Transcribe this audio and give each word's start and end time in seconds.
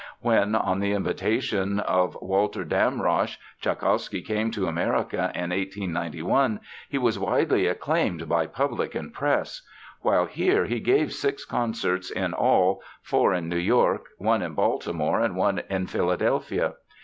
When, 0.19 0.55
on 0.55 0.79
the 0.79 0.93
invitation 0.93 1.79
of 1.79 2.17
Walter 2.21 2.63
Damrosch, 2.65 3.37
Tschaikowsky 3.61 4.23
came 4.23 4.49
to 4.49 4.65
America 4.65 5.25
in 5.35 5.51
1891, 5.51 6.59
he 6.89 6.97
was 6.97 7.19
widely 7.19 7.67
acclaimed 7.67 8.27
by 8.27 8.47
public 8.47 8.95
and 8.95 9.13
press. 9.13 9.61
While 10.01 10.25
here 10.25 10.65
he 10.65 10.79
gave 10.79 11.13
six 11.13 11.45
concerts 11.45 12.09
in 12.09 12.33
all, 12.33 12.81
four 13.03 13.31
in 13.35 13.47
New 13.47 13.57
York, 13.59 14.07
one 14.17 14.41
in 14.41 14.55
Baltimore 14.55 15.19
and 15.19 15.35
one 15.35 15.61
in 15.69 15.85
Philadelphia. 15.85 16.73